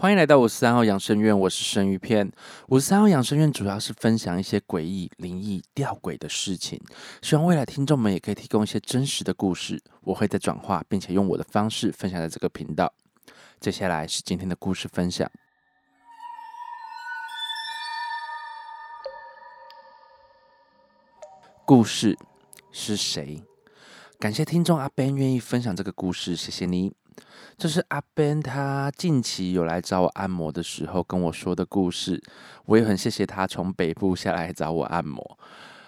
[0.00, 2.32] 欢迎来到五十三号养生院，我是生鱼片。
[2.68, 6.80] 五十三号养生院主要是分享一些诡异、灵异、吊诡的事情，
[7.20, 12.90] 希望未来听众们也可以提供一些真实的故事，我会在转化，并且用我的方式分享在这个频道。
[13.60, 15.30] 接下来是今天的故事分享。
[21.66, 22.16] 故事
[22.72, 23.44] 是谁？
[24.18, 26.94] 感谢听众阿 Ben 愿意分享这个故事，谢谢你。
[27.56, 32.22] 这是阿 Ben 他近期有来找我按摩的时候跟我说的故事，
[32.66, 35.38] 我也很谢谢他从北部下来找我按摩。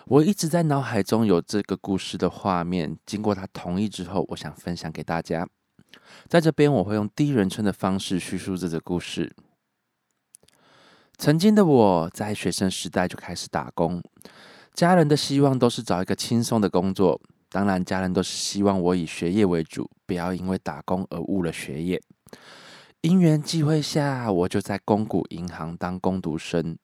[0.06, 5.48] 我一直在脑海中有这个故事的画面，经过他同意之后，我想分享给大家。
[6.28, 9.34] 在这边我会用第一人称的方式叙述这个故事。
[11.16, 14.02] 曾经的我在学生时代就开始打工，
[14.74, 17.20] 家人的希望都是找一个轻松的工作。
[17.52, 22.00] 当然，家人都是希望我以学业为主，不要因为打工而误了学业。
[23.02, 26.78] 因缘际会下，我就在公股银行当工读生，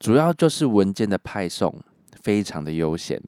[0.00, 1.80] 主要就是文件的派送，
[2.20, 3.22] 非常的悠闲。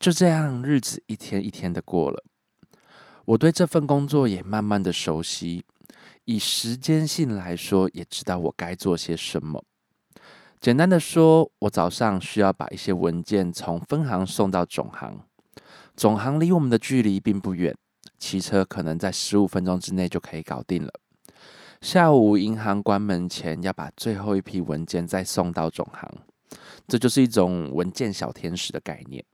[0.00, 2.24] 就这样，日子一天一天的过了。
[3.26, 5.64] 我对这份工作也慢慢的熟悉，
[6.24, 9.64] 以时间性来说，也知道我该做些什么。
[10.60, 15.20] 简单的说，我早上需要把一些文件从分行送到总行。
[15.96, 17.76] 总行离我们的距离并不远，
[18.18, 20.92] 骑车可能在十五分钟之内就可以搞定了。
[21.80, 26.10] 下午银行关门前要把最后一批文件再送到总行，
[26.88, 29.24] 这就是一种文件小天使的概念。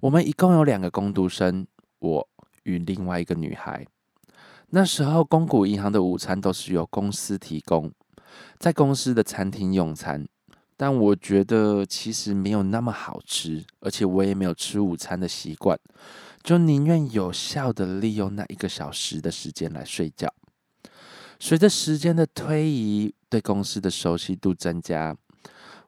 [0.00, 1.66] 我们一共有两个工读生，
[2.00, 2.28] 我
[2.64, 3.86] 与另外一个女孩。
[4.70, 7.92] 那时候，公股银行的午餐都是由公司提供，
[8.58, 10.26] 在公司的餐厅用餐。
[10.82, 15.78] 但我觉得其实没有那么好吃，而且我也没有吃午餐的习惯，
[16.42, 20.34] 就宁愿有效的利用那一个小时的时间来睡觉。
[21.38, 25.16] 随着时间的推移，对公司的熟悉度增加，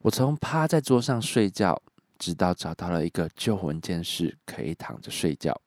[0.03, 1.83] 我从趴在桌上睡觉，
[2.17, 5.61] 直到找到了一个旧文件室可以躺着睡觉，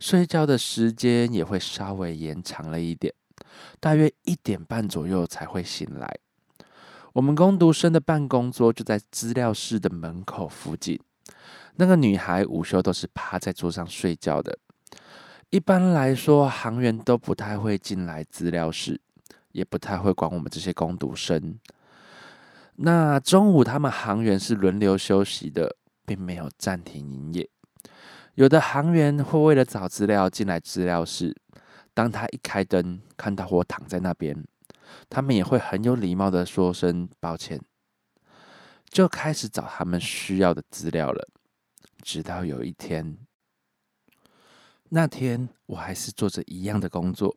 [0.00, 3.14] 睡觉的时间也会稍微延长了一点，
[3.78, 6.18] 大约一点半左右才会醒来。
[7.12, 10.98] 我们工读生的办公桌就在资料室的门口附近。
[11.76, 14.58] 那个女孩午休都是趴在桌上睡觉的。
[15.50, 19.00] 一般来说，行员都不太会进来资料室，
[19.50, 21.58] 也不太会管我们这些工读生。
[22.76, 25.74] 那中午他们行员是轮流休息的，
[26.06, 27.48] 并没有暂停营业。
[28.36, 31.36] 有的行员会为了找资料进来资料室，
[31.92, 34.44] 当他一开灯，看到我躺在那边。
[35.08, 37.60] 他们也会很有礼貌的说声抱歉，
[38.88, 41.28] 就开始找他们需要的资料了。
[42.02, 43.18] 直到有一天，
[44.88, 47.36] 那天我还是做着一样的工作，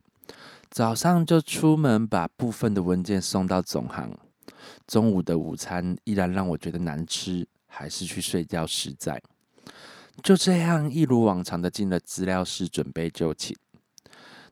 [0.70, 4.18] 早上就出门把部分的文件送到总行。
[4.88, 9.22] 中午的午餐依然让我觉得难吃，还是去睡觉实在。
[10.22, 13.58] 就这样一如往常的进了资料室准备就寝。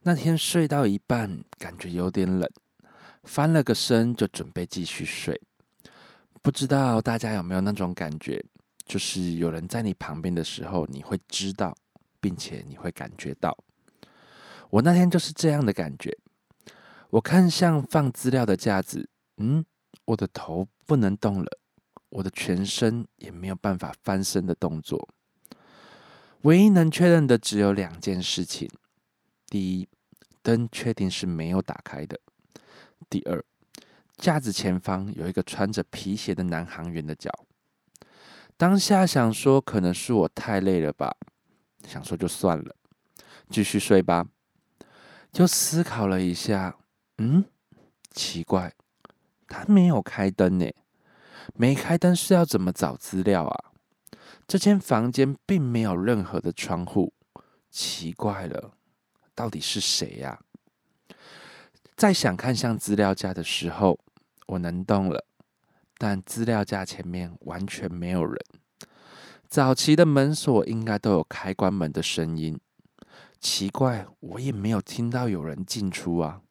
[0.01, 2.49] 那天睡到一半，感觉有点冷。
[3.23, 5.39] 翻了个身就准备继续睡，
[6.41, 8.43] 不知道大家有没有那种感觉，
[8.85, 11.75] 就是有人在你旁边的时候，你会知道，
[12.19, 13.57] 并且你会感觉到。
[14.69, 16.17] 我那天就是这样的感觉。
[17.11, 19.65] 我看向放资料的架子，嗯，
[20.05, 21.59] 我的头不能动了，
[22.09, 25.09] 我的全身也没有办法翻身的动作。
[26.43, 28.69] 唯一能确认的只有两件事情：
[29.47, 29.87] 第一，
[30.41, 32.19] 灯确定是没有打开的。
[33.11, 33.43] 第二，
[34.15, 37.29] 架子前方有一个穿着皮鞋的男航员的脚。
[38.55, 41.13] 当下想说，可能是我太累了吧，
[41.85, 42.73] 想说就算了，
[43.49, 44.25] 继续睡吧。
[45.29, 46.77] 就思考了一下，
[47.17, 47.43] 嗯，
[48.11, 48.73] 奇怪，
[49.47, 50.71] 他没有开灯呢，
[51.53, 53.73] 没开灯是要怎么找资料啊？
[54.47, 57.13] 这间房间并没有任何的窗户，
[57.69, 58.71] 奇怪了，
[59.35, 60.39] 到底是谁呀？
[62.01, 63.99] 在想看向资料架的时候，
[64.47, 65.23] 我能动了，
[65.99, 68.43] 但资料架前面完全没有人。
[69.47, 72.59] 早期的门锁应该都有开关门的声音，
[73.39, 76.41] 奇怪，我也没有听到有人进出啊？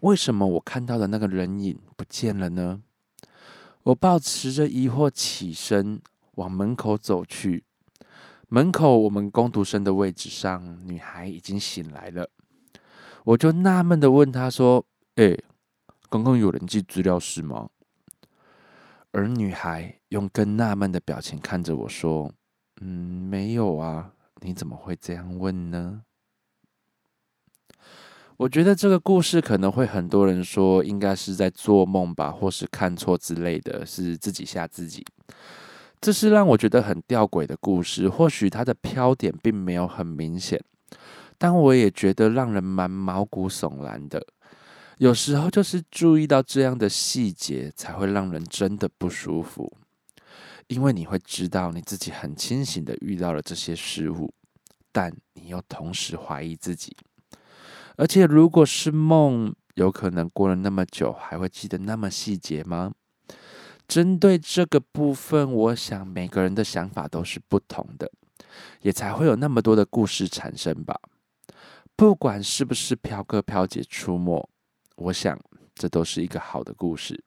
[0.00, 2.82] 为什么我看到的那个人影不见了呢？
[3.84, 6.02] 我抱持着疑惑起身
[6.34, 7.62] 往门口走去。
[8.48, 12.28] 门口我们工读生的位置上，女孩已经醒来了。
[13.24, 14.84] 我就纳闷的问他说
[15.16, 15.36] ：“哎，
[16.10, 17.68] 刚刚有人进资料室吗？”
[19.12, 22.32] 而女孩用更纳闷的表情看着我说
[22.80, 22.86] ：“嗯，
[23.28, 26.02] 没有啊，你怎么会这样问呢？”
[28.38, 35.04] 我觉得这个故事可能会很多人说应该是在做梦吧，或是看错之类的，是自己吓自己。
[36.00, 38.08] 这是让我觉得很吊诡的故事。
[38.08, 40.60] 或许它的飘点并没有很明显，
[41.42, 44.24] 但我也觉得让人蛮毛骨悚然的。
[44.98, 49.76] 有时候就是注意到这样的细节，才会让人真的不舒服。
[50.68, 54.32] 因为你会知道你自己很清醒的遇到了这些事物，
[54.92, 56.96] 但你又同时怀疑自己。
[57.96, 62.92] 而且如果是梦，有可能过了那么久，还会记得那么细节吗？
[63.88, 68.12] 针对这个部分，我想每个人的想法都是不同的，
[68.82, 71.00] 也才会有那么多的故事产生吧。
[71.96, 74.48] 不管是不是飘哥飘姐出没，
[74.96, 75.38] 我想
[75.74, 77.24] 这都是一个好的故事。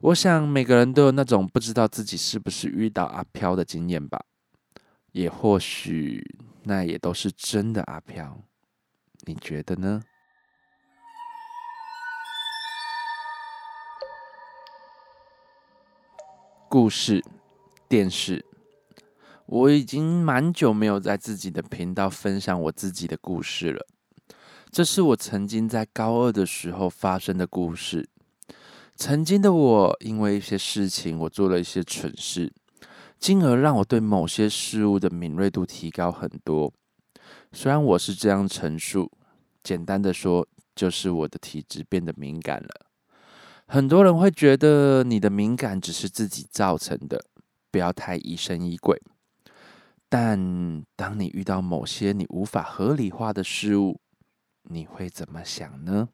[0.00, 4.24] 我想每个人都有那种不知道自己是不是遇到阿飘的经验吧，
[5.12, 6.24] 也或许
[6.62, 8.40] 那也都是真的阿飘。
[9.22, 10.02] 你觉得呢？
[16.68, 17.24] 故事
[17.88, 18.44] 电视，
[19.48, 23.86] 我已经蛮久没有在自己的频道分享我自己的故事了。
[24.70, 28.06] 这是我曾经在高二的时候发生的故事。
[28.94, 32.52] 曾经的我，因为一些事情，我做了一些蠢事，
[33.18, 36.70] 进而让我对某些事物的敏锐度提高很多。
[37.50, 39.10] 虽然我是这样陈述。
[39.62, 42.86] 简单的说，就是我的体质变得敏感了。
[43.66, 47.24] 很多人会觉得你的敏感只是自己造成的，
[47.70, 49.00] 不要太疑神疑鬼。
[50.08, 54.00] 但当你遇到某些你无法合理化的事物，
[54.64, 56.08] 你会怎么想呢？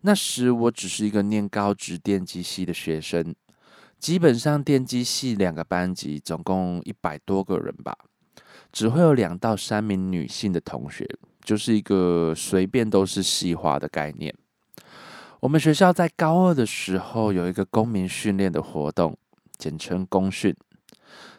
[0.00, 3.34] 那时我只是一个念高职电机系的学生，
[3.98, 7.96] 基本上电机系两个班级总共一百多个人吧。
[8.72, 11.08] 只会有两到三名女性的同学，
[11.42, 14.34] 就是一个随便都是细化的概念。
[15.40, 19.16] 我们学校在高二的时候有一个公民训练的活动，
[19.56, 20.54] 简称公训，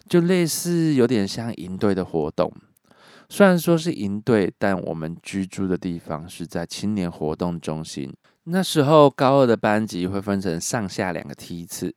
[0.07, 2.51] 就类似有点像营队的活动。
[3.29, 8.13] 虽然说是营队，但我们居住的地方是在青年活动中心。
[8.45, 11.93] 那时候高二的班级会分成上下两个梯次，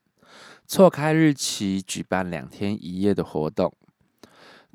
[0.66, 3.72] 错开日期举办两天一夜的活动。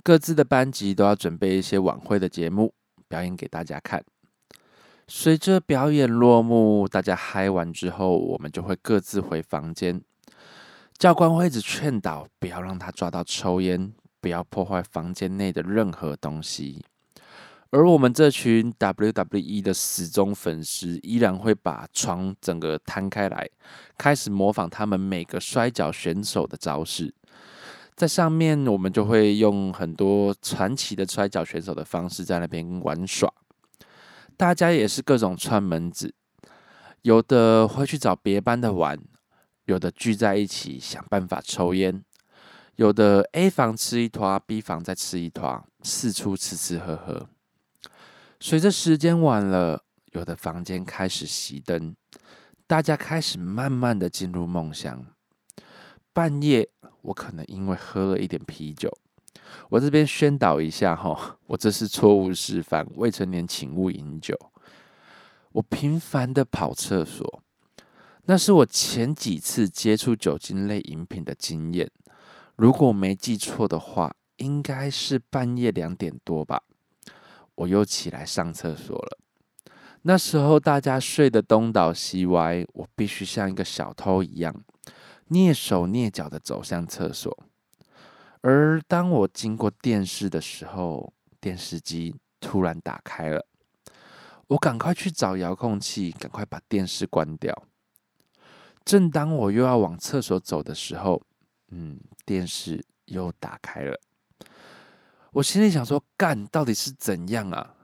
[0.02, 2.74] 各自的班级都要准备一些晚会的节目
[3.10, 4.02] 表演给大家看。
[5.08, 10.02] 随着表演落幕，大家嗨完之后，我们就会各自回房间。
[10.98, 16.84] 教官会一直劝导，不要让他抓到抽烟，不要破坏房间内的任何东西。
[17.72, 23.50] 而我们这群 WWE 的死忠粉丝，依然会把床整个摊开来，
[23.98, 27.14] 开始模仿他们每个摔跤选手的招式。
[27.96, 33.32] 在上面，我们就会用很多传奇的摔跤选手的方式在那边玩耍。
[34.38, 36.14] 大家也是各种串门子，
[37.02, 38.98] 有的会去找别班的玩，
[39.66, 42.04] 有的聚在一起想办法抽烟，
[42.76, 47.28] 有的 A 房吃一坨，B 房再吃一坨，四处吃吃喝喝。
[48.40, 49.84] 随着时间晚了，
[50.14, 51.96] 有的房间开始熄灯，
[52.66, 55.06] 大家开始慢慢的进入梦乡。
[56.14, 56.70] 半夜。
[57.06, 58.92] 我可能因为喝了一点啤酒，
[59.70, 64.36] 我这边宣导一下哈，我这是错误示范，未成年请勿饮酒。
[65.52, 67.44] 我频繁的跑厕所，
[68.28, 71.92] 那是我前几次接触酒精类饮品的经验。
[72.56, 76.64] 如果没记错的话，应该是半夜两点多吧，
[77.54, 79.20] 我又起来上厕所了。
[80.02, 84.64] 那时候大家睡得东倒西歪，我必须像一个小偷一样。
[85.30, 87.36] 蹑手蹑脚的走向厕所，
[88.42, 93.48] 而当我经过电视的时候，电视机突然打开了。
[94.48, 97.68] 我赶快去找遥控器，赶快把电视关掉。
[98.86, 101.22] 正当我又要往厕所走的时候，
[101.72, 104.00] 嗯，电视又打开了。
[105.32, 107.76] 我心里想说：“干，到底是怎样啊？”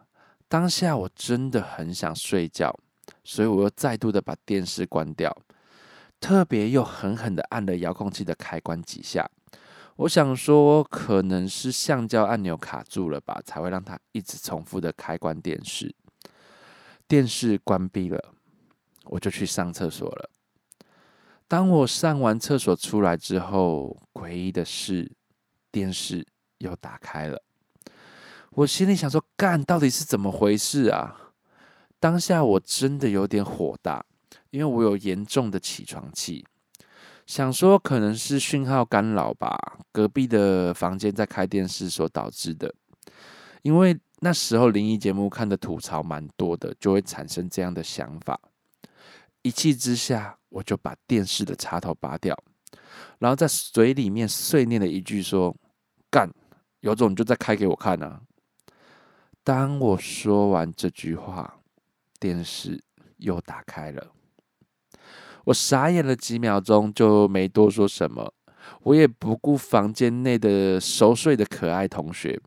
[0.48, 2.77] 当下我真的很想睡觉，
[3.24, 5.36] 所以我又再度的把电视关掉。
[6.20, 9.27] 特别又狠狠的按了遥控器的开关几下，
[9.96, 15.96] 我想说可能是橡胶按钮卡住了吧，才会让它一直重复的开关电视。
[17.08, 18.34] 电视关闭了，
[19.05, 20.29] 我就去上厕所了。
[21.51, 25.12] 当我上完厕所出来之后，诡异的是，
[25.70, 26.25] 电视
[26.60, 27.43] 又打开了。
[28.51, 31.34] 我心里想说，干到底是怎么回事啊？
[32.00, 34.05] 当下我真的有点火大。
[34.51, 36.46] 因为我有严重的起床气，
[37.27, 39.58] 想说可能是讯号干扰吧，
[39.91, 42.74] 隔壁的房间在开电视所导致的。
[43.62, 48.39] 因为那时候灵异节目看的吐槽蛮多的，就会产生这样的想法。
[49.41, 52.38] 一气之下，我就把电视的插头拔掉，
[53.20, 55.55] 然后在嘴里面碎念了一句说
[56.12, 56.29] ：“干，
[56.81, 58.22] 有种你就再开给我看啊！”
[59.43, 61.58] 当我说完这句话，
[62.20, 62.84] 电视
[63.17, 64.12] 又打开了。
[65.46, 68.31] 我傻眼了几秒钟，就没多说什么。
[68.84, 72.39] 我也不顾房间内的熟睡的可爱同学，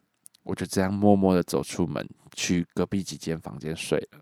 [0.44, 4.20] 我就这样默默的走出门，去隔壁几间房间睡了。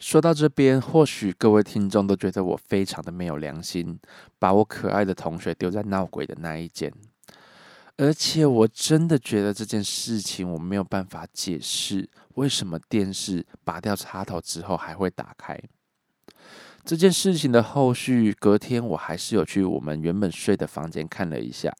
[0.00, 4.00] 说到这边，或许各位听众都觉得我非常的没有良心，
[4.38, 6.90] 把我可爱的同学丢在闹鬼的那一间。
[7.98, 15.60] 而且我真的觉得这件事情我没有办法解释，为什么电视拔掉插头之后还会打开。
[16.82, 21.70] 这件事情的后续，隔天我还是有去我们原本睡的房间看了一下，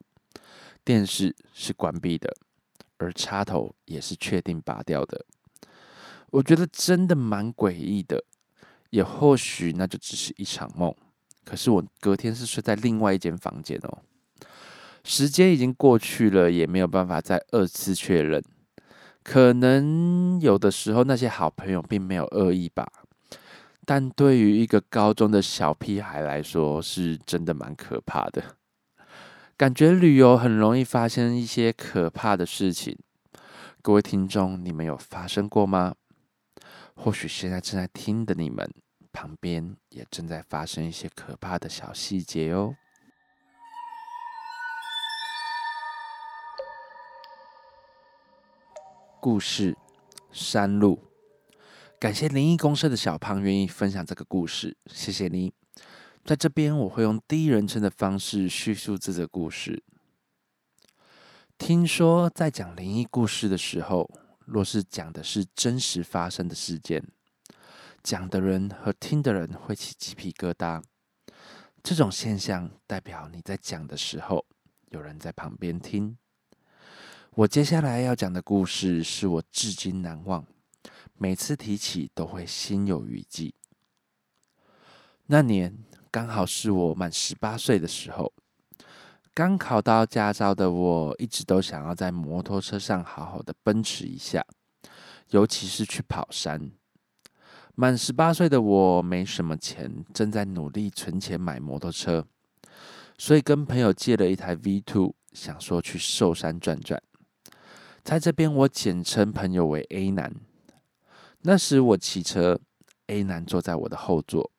[0.85, 2.37] 电视是关闭的，
[2.99, 5.25] 而插头也是确定拔掉的。
[6.31, 8.23] 我觉得真的蛮诡异的，
[8.91, 10.95] 也或许那就只是一场梦。
[11.45, 13.99] 可是我隔天是睡在另外一间房间哦。
[15.03, 18.43] 时间已经过去了，也没有办法再二次确认。
[19.23, 22.87] 可能有的时候那些好朋友并没有恶意吧，
[23.85, 28.57] 但对于一个高中的小屁孩来说，是真的蛮可怕的。
[29.57, 32.97] 感觉旅游很容易发生一些可怕的事情。
[33.83, 35.95] 各位听众，你们有发生过吗？
[37.03, 38.71] 或许现在正在听的你们
[39.11, 42.77] 旁边也正在发生一些可怕的小细节哦。
[49.19, 49.75] 故事
[50.31, 51.03] 山路，
[51.99, 55.55] 感谢灵异公社的小胖愿意分享这个故事，谢谢你。
[56.23, 59.83] 在这边，我会用第一人称的方式叙述这个故事。
[61.57, 64.11] 听说在讲灵异故事的时候，
[64.53, 67.01] 若是讲的是真实发生的事件，
[68.03, 70.83] 讲的人和听的人会起鸡皮疙瘩。
[71.85, 74.45] 这种现象代表你在讲的时候，
[74.89, 76.19] 有人在旁边听。
[77.37, 80.45] 我接下来要讲的故事是我至今难忘，
[81.17, 83.55] 每次提起都会心有余悸。
[85.27, 85.79] 那年
[86.11, 88.33] 刚好是我满十八岁的时候，
[89.41, 94.45] 刚考到驾照的我，一直都想要在摩托车上好好的奔驰一下，
[95.31, 96.71] 尤其是去跑山。
[97.75, 102.27] 满十八岁的我没什么钱，正在努力存钱买摩托车，
[103.17, 107.03] 所以跟朋友借了一台 V Two，想说去寿山转转。
[108.05, 110.31] 在这边，我简称朋友为 A 男。
[111.41, 112.61] 那时我骑车
[113.07, 114.51] ，A 男坐在我的后座。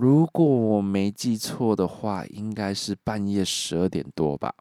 [0.00, 4.54] 如果我没记错的话，应该是半夜十二点多吧。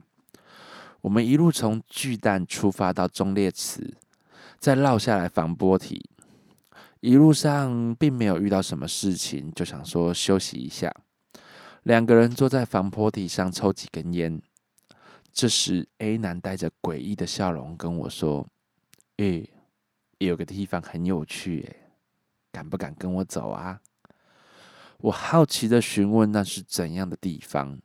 [1.01, 3.93] 我们一路从巨蛋出发到中烈祠，
[4.57, 6.03] 再绕下来防波堤。
[7.01, 10.91] 一路上并没有遇到什么事情，就想说休息一下。
[11.83, 14.41] 两个人坐在防坡堤上抽几根烟。
[15.31, 18.47] 这时，A 男带着诡异的笑容跟我说
[19.17, 19.47] ：“诶，
[20.17, 21.75] 有个地方很有趣，诶，
[22.51, 23.79] 敢不敢跟我走啊？”
[24.99, 27.79] 我好奇的询问：“那是怎样的地方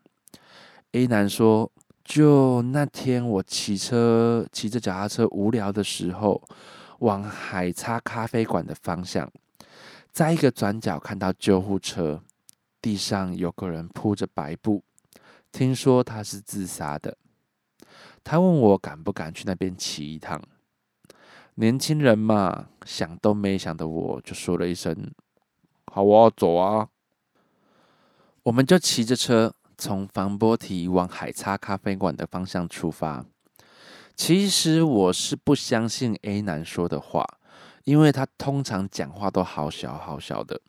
[0.93, 1.71] ？”A 男说
[2.03, 6.43] ：“就那天我骑车骑着脚踏车无聊的时候，
[7.01, 9.31] 往海叉咖啡馆的方向，
[10.11, 12.23] 在一个转角看到救护车，
[12.81, 14.83] 地上有个人铺着白布，
[15.53, 17.17] 听说他是自杀的。”
[18.25, 20.41] 他问我敢不敢去那边骑一趟，
[21.57, 25.13] 年轻人嘛，想都没想的我就说了一声
[25.93, 26.89] ：“好啊，走啊！”
[28.45, 33.25] 我们就骑着车从防波堤往海叉咖啡馆的方向出发。
[34.15, 37.25] 其实我是不相信 A 男说的话，
[37.85, 40.61] 因为他通常讲话都好小好小的。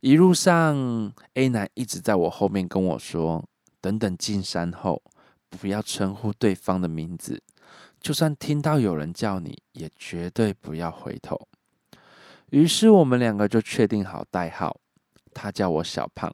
[0.00, 3.48] 一路上，A 男一直在我后面跟我说
[3.80, 5.02] ：“等等进山后。”
[5.48, 7.40] 不要称呼对方的名字，
[8.00, 11.48] 就算听到有人叫你，也绝对不要回头。
[12.50, 14.76] 于是我们两个就确定好代号，
[15.32, 16.30] 他叫我小胖，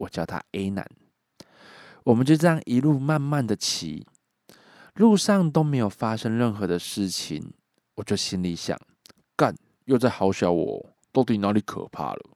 [0.00, 0.86] 我叫他 A 男。
[2.04, 4.06] 我们就这样一路慢慢的骑，
[4.94, 7.52] 路上都没有发生任何的事情，
[7.96, 8.78] 我就心里想：
[9.36, 9.54] 干，
[9.84, 12.30] 又在好小我，到底哪里可怕了？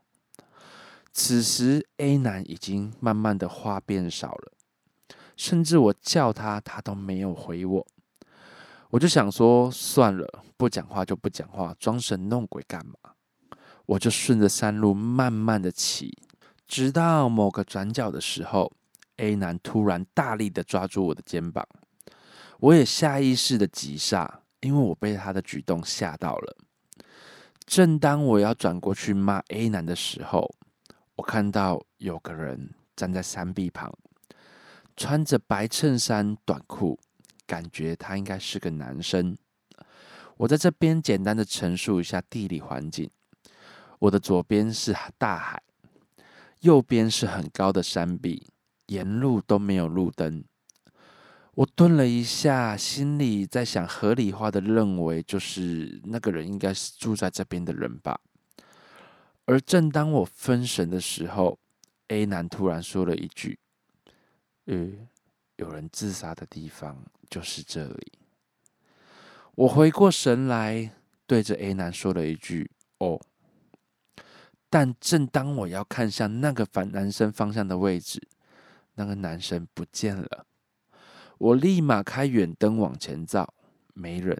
[1.12, 4.52] 此时 A 男已经慢慢的话变少了。
[5.36, 7.86] 甚至我叫他，他都没有回我。
[8.90, 12.94] 我就想说，算了，不讲话就不讲话，装神弄鬼干嘛？
[13.86, 16.16] 我就顺着山路慢慢的骑，
[16.66, 18.72] 直到某个转角的时候
[19.16, 21.66] ，A 男突然大力的抓住我的肩膀，
[22.58, 26.56] 我也下意识的急刹因为我被他的举动吓到了。
[27.66, 30.54] 正当我要转过去骂 A 男的时候，
[31.16, 33.92] 我看到有个人站在山壁旁，
[34.96, 36.98] 穿着白衬衫、短裤，
[37.46, 39.36] 感觉他应该是个男生。
[40.36, 43.08] 我在这边简单的陈述一下地理环境：
[43.98, 45.62] 我的左边是大海，
[46.64, 48.46] 右边是很高的山壁，
[48.86, 50.42] 沿路都没有路灯。
[51.56, 58.18] 我顿了一下，心里在想，合理化的认为，就是那个人应该是住在这边的人吧。
[59.44, 61.58] 而正当我分神的时候
[62.08, 63.58] ，A 男突然说了一句
[64.64, 64.88] ：“呃，
[65.56, 68.12] 有人自杀的地方就是这里。”
[69.54, 70.92] 我回过神来，
[71.26, 73.20] 对着 A 男说了一句：“哦。”
[74.74, 78.20] 但正当我要看向那个反男生方向的位置，
[78.96, 80.46] 那个男生不见了。
[81.38, 83.54] 我立马开远灯往前照，
[83.92, 84.36] 没人。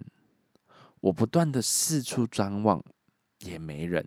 [0.98, 2.82] 我不断的四处张望，
[3.42, 4.04] 也没人。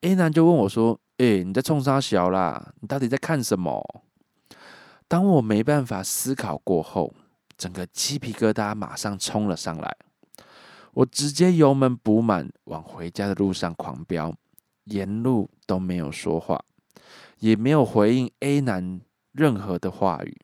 [0.00, 2.74] A 男就问我说：“哎，你在冲啥小啦？
[2.80, 4.02] 你到底在看什么？”
[5.06, 7.14] 当我没办法思考过后，
[7.56, 9.96] 整个鸡皮疙瘩马上冲了上来。
[10.92, 14.34] 我直接油门补满，往回家的路上狂飙，
[14.84, 16.64] 沿路都没有说话，
[17.38, 19.00] 也没有回应 A 男
[19.32, 20.40] 任何的话语。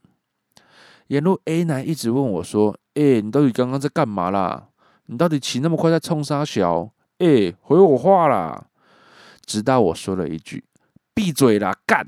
[1.09, 4.69] 沿路 A 男一直问我说：“哎，你到底刚刚在干嘛啦？
[5.07, 6.93] 你到底骑那么快在冲沙小？
[7.19, 8.69] 哎，回我话啦！”
[9.45, 10.65] 直到我说了一句
[11.13, 12.07] ：“闭嘴啦，干！”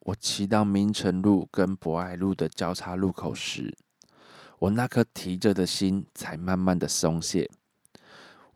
[0.00, 3.76] 我骑到明城路跟博爱路的交叉路口时，
[4.58, 7.50] 我那颗提着的心才慢慢的松懈。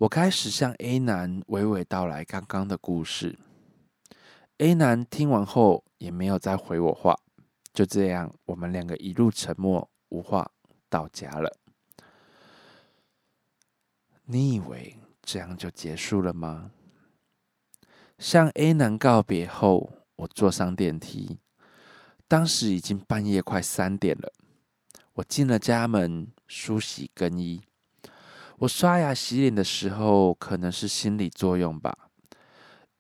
[0.03, 3.39] 我开始向 A 男娓娓道来刚刚的故事。
[4.59, 7.17] A 男听完后也没有再回我话。
[7.73, 10.51] 就这样，我们两个一路沉默无话，
[10.89, 11.57] 到家了。
[14.25, 16.73] 你以为这样就结束了吗？
[18.19, 21.39] 向 A 男告别后，我坐上电梯。
[22.27, 24.33] 当时已经半夜快三点了。
[25.13, 27.63] 我进了家门，梳洗更衣。
[28.63, 32.11] 我刷牙洗脸的时候，可能是心理作用吧，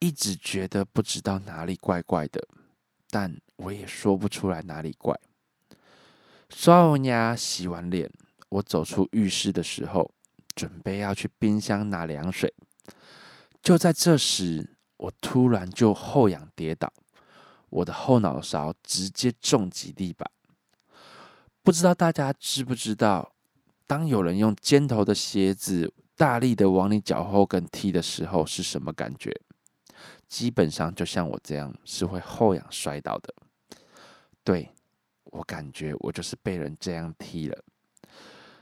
[0.00, 2.48] 一直觉得不知道哪里怪怪的，
[3.08, 3.40] 但。
[3.56, 5.16] 我也说不出来哪里怪。
[6.50, 8.10] 刷完牙、洗完脸，
[8.48, 10.10] 我走出浴室的时候，
[10.56, 12.52] 准备要去冰箱拿凉水。
[13.62, 16.92] 就在这时，我突然就后仰跌倒，
[17.70, 20.28] 我的后脑勺直接重击地板。
[21.62, 23.32] 不知道大家知不知道，
[23.92, 29.38] 当有人用尖头的鞋子大力的往你脚后跟踢的时候，是什么感觉？
[30.26, 33.34] 基本上就像我这样，是会后仰摔倒的。
[34.42, 34.70] 对
[35.24, 37.64] 我感觉我就是被人这样踢了，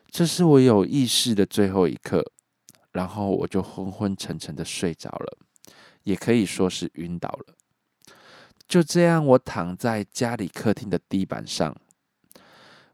[0.08, 2.32] 这是我有意识的最后一刻，
[2.90, 5.38] 然后我就昏昏沉沉的睡着了，
[6.02, 7.54] 也可以说是晕倒了。
[8.66, 11.80] 就这样，我躺在家里客厅的地板上，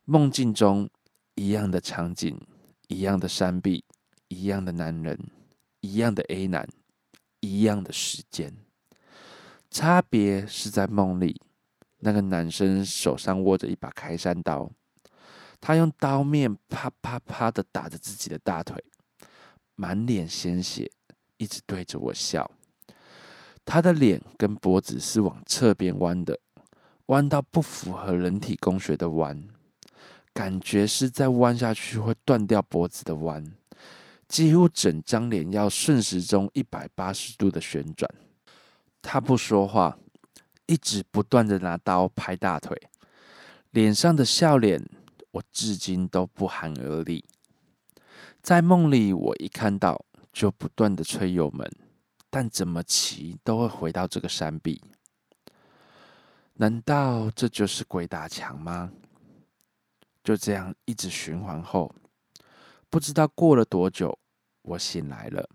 [0.04, 0.90] 梦境中
[1.36, 2.40] 一样的场景，
[2.88, 3.84] 一样的山壁，
[4.28, 5.18] 一样的男人，
[5.80, 6.66] 一样的 A 男，
[7.40, 8.52] 一样的时间，
[9.70, 11.40] 差别是在梦里。
[11.98, 14.70] 那个男生手上握着一把开山刀，
[15.60, 18.82] 他用刀面啪啪啪的打着自己的大腿，
[19.74, 20.90] 满脸鲜血，
[21.36, 22.50] 一直对着我笑。
[23.64, 26.38] 他的脸跟脖子是往侧边弯的，
[27.06, 29.48] 弯到不符合人体工学的弯，
[30.36, 33.42] 感觉是在弯下去会断掉脖子的弯，
[34.28, 38.06] 几乎整张脸要顺时钟一百八十度的旋转。
[39.00, 39.96] 他不说话。
[40.68, 42.76] 一直不断的拿刀拍大腿，
[43.70, 44.84] 脸上的笑脸
[45.30, 47.24] 我至今都不寒而栗。
[48.42, 51.70] 在梦里，我一看到就不断的吹油门，
[52.28, 54.82] 但怎么骑都会回到这个山壁。
[56.54, 58.90] 难道这就是鬼打墙吗？
[60.26, 61.94] 就这样一直循环后，
[62.90, 64.18] 不知道过了多久，
[64.62, 65.48] 我醒来了，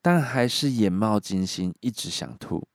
[0.00, 2.66] 但还是眼冒金星，一直想吐。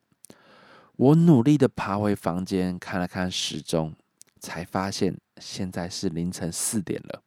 [0.96, 3.96] 我努力的爬回房间，看了看时钟，
[4.40, 7.24] 才发现现在是凌晨四点了。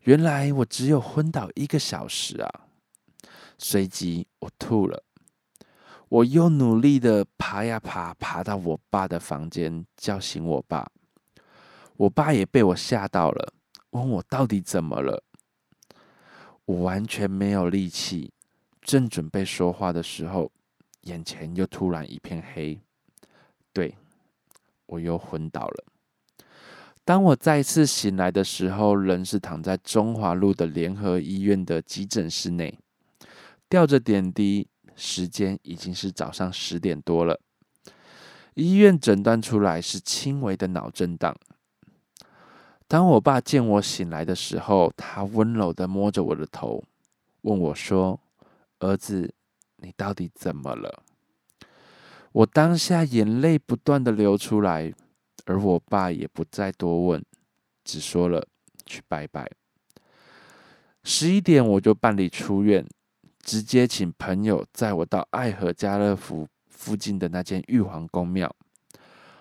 [0.00, 2.66] 原来我只有昏倒一个小时啊！
[3.56, 5.04] 随即我吐了，
[6.08, 10.90] 我又努力的爬呀爬，爬到我爸的房间，叫醒我爸。
[11.96, 13.52] 我爸也被我吓到了，
[13.90, 15.22] 问我到底怎么了。
[16.64, 18.32] 我完全没有力气，
[18.80, 20.50] 正准备说话的时候。
[21.02, 22.80] 眼前又突然一片黑，
[23.74, 23.94] 对
[24.86, 25.84] 我又昏倒了。
[27.04, 32.78] 当我再次醒来的时候，人是躺在中华路的联合医院的急诊室内，
[33.68, 37.38] 吊着点滴，时间已经是早上十点多了。
[38.54, 41.36] 医院诊断出来是轻微的脑震荡。
[42.86, 46.82] 当我爸见我醒来的时候，他温柔的摸着我的头，
[47.42, 48.20] 问我说
[48.80, 49.32] ：“儿子，
[49.76, 51.02] 你到底怎么了？”
[52.32, 54.92] 我当下眼泪不断的流出来。
[55.46, 57.22] 而我爸也不再多问，
[57.84, 58.48] 只说了
[58.86, 59.46] 去拜拜。
[61.02, 62.82] 十一点我就办理出院，
[63.42, 68.56] 直接请朋友载我到爱河家乐福附近的那间玉皇宫庙，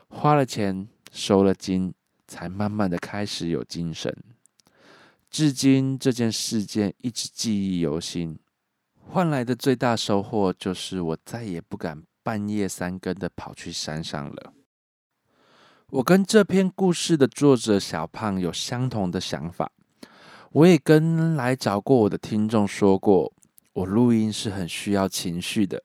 [0.09, 1.93] 花了钱收了金，
[2.33, 4.11] 才慢慢的开始有精神。
[5.29, 8.39] 至今这件事件一直记忆犹新，
[8.99, 14.53] 换来的最大收获就是我再也不敢半夜三更的跑去山上了。
[15.91, 19.71] 我跟这篇故事的作者小胖有相同的想法，
[20.53, 23.31] 我也跟来找过我的听众说过，
[23.73, 25.83] 我录音是很需要情绪的。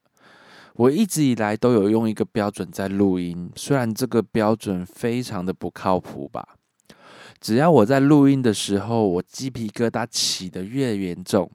[0.79, 6.57] 我一直以来都有用一个标准在录音，虽然这个标准非常的不靠谱吧。
[7.41, 11.51] 只要我在录音的时候，我鸡皮疙瘩起得越严重，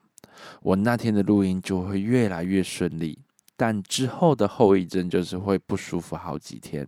[0.60, 3.18] 我那天的录音就会越来越顺利。
[3.56, 6.86] 但之后的后遗症就是会不舒服好几天。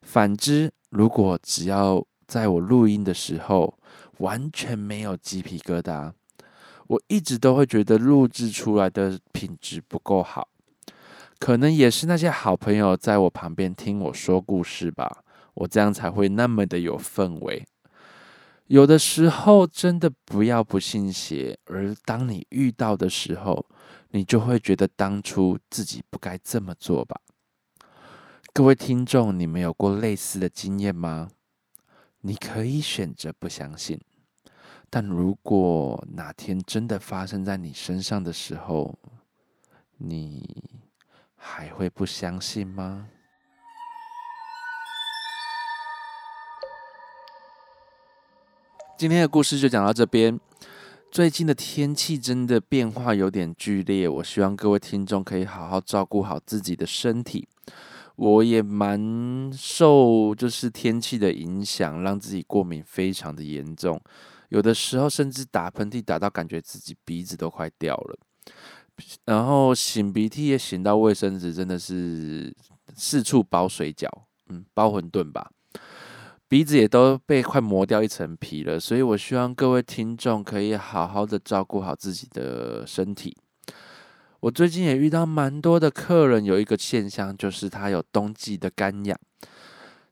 [0.00, 3.78] 反之，如果只要在我录音的时候
[4.16, 6.10] 完全没有鸡皮疙瘩，
[6.86, 10.48] 我一直都会觉得录制出来的品质不够好。
[11.38, 17.66] 可能也是那些好朋友在我旁边听我说故事吧，我这样才会那么的有氛围。
[18.68, 23.66] 有的时候真的不要不信邪，而当你遇到的时候，
[24.10, 27.20] 你就会觉得当初自己不该这么做吧。
[28.54, 31.28] 各位听众，你们有过类似的经验吗？
[32.22, 34.00] 你可以选择不相信，
[34.88, 38.98] 但如果哪天真的发生在你身上的时候，
[39.98, 40.62] 你
[41.46, 43.06] 还会不相信吗？
[48.96, 50.40] 今天的故事就讲到这边。
[51.10, 57.46] 最近的天气真的变化有点剧烈，我希望各位听众可以好好照顾好自己的身体。
[58.16, 64.00] 我也蛮受就是天气的影响，让自己过敏非常的严重，
[64.48, 68.18] 有的时候甚至打喷嚏打到感觉自己鼻子都快掉了，
[69.24, 72.54] 然后擤鼻涕也擤到卫生纸真的是
[72.94, 74.08] 四处包水饺，
[74.48, 75.50] 嗯，包馄饨吧，
[76.48, 83.36] 鼻子也都被快磨掉一层皮了，所以我希望各位听众可以好好的照顾好自己的身体。
[84.40, 89.18] 我最近也遇到蛮多的客人，有一个现象就是他有冬季的干痒。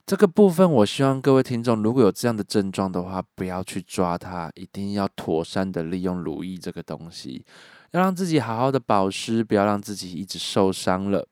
[0.05, 7.45] 这个部分，我希望各位听众如果有这样的症状的话，不要去抓它，一定要妥善的利用乳液这个东西，
[7.93, 11.27] 要让自己好好的保湿，不要让自己一直受伤了。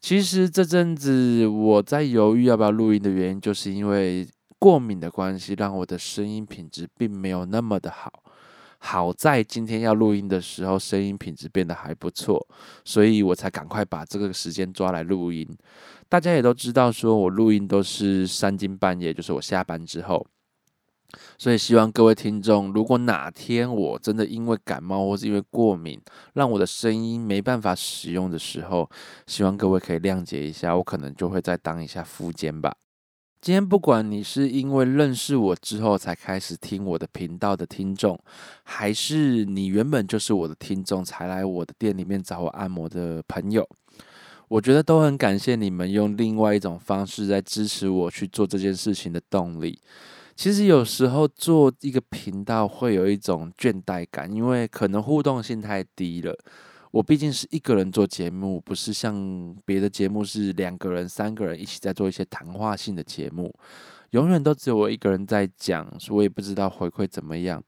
[0.00, 8.12] 其实这阵子我在犹豫要不要录音的原因，就是因为过敏的关系，让我的声音品质并没有那么的好。
[8.80, 12.46] 好在今天要录音的时候，声音品质变得还不错，
[12.84, 15.44] 所以我才赶快把这个时间抓来录音。
[16.08, 20.24] 大家也都知道，说我录音都是三更半夜，就是我下班之后。
[21.38, 26.00] 所以希望各位听众，如果哪天我真的因为感冒或是因为过敏，
[26.34, 28.88] 让我的声音没办法使用的时候，
[29.26, 32.74] 希望各位可以谅解一下，我可能就会再当一下副监吧。
[33.40, 38.18] 今天不管你是因为认识我之后才开始听我的频道的听众，
[38.64, 43.66] 还是你原本就是我的听众才来我的店里面找我按摩的朋友，
[44.48, 49.80] 我觉得都很感谢你们用另外一种方式在支持我去做这件事情的动力。
[50.38, 56.32] 其实有时候做一个频道会有一种倦怠感，因为可能互动性太低了。
[56.92, 63.52] 我毕竟是一个人做节目，不是像别的节目是两个人、三个人一起在做一些谈话性的节目，
[64.10, 67.60] 永远都只有我一个人在讲，所以我也不知道回馈怎么样。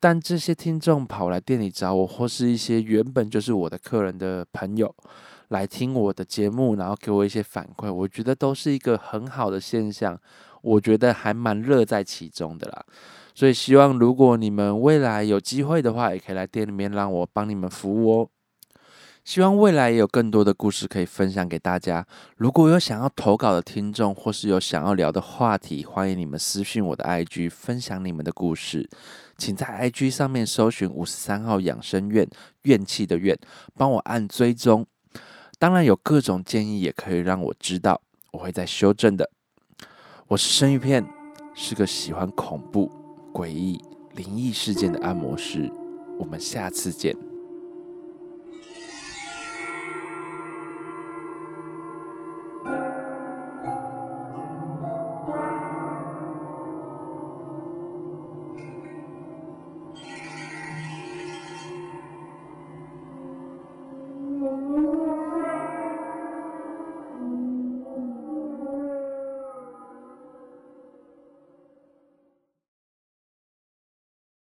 [0.00, 4.94] 但这些听众跑来店里找我，或是一些原本就是我的客人的朋友
[5.48, 10.18] 来听我的节目，然后给我一些反馈，我觉得都是一个很好的现象，
[10.68, 12.84] 我觉得还蛮乐在其中的啦。
[13.34, 18.28] 所以希望如果你们未来有机会的话，也可以来店里面让我帮你们服务哦。
[19.24, 22.06] 希望未来也有更多的故事可以分享给大家。
[22.36, 28.88] 如果有想要投稿的听众，或是有想要聊的话题，欢迎你们私信我的 IG 分享你们的故事。
[29.36, 32.26] 请在 IG 上面搜寻五十三号养生院，
[32.62, 33.38] 怨气的怨，
[33.76, 34.86] 帮我按追踪。
[35.58, 38.00] 当然有各种建议，也可以让我知道，
[38.32, 39.30] 我会再修正的。
[40.28, 41.02] 我是生鱼片，
[41.54, 42.90] 是个喜欢恐怖、
[43.32, 43.80] 诡异、
[44.14, 45.72] 灵异事件的按摩师。
[46.18, 47.16] 我们下次见。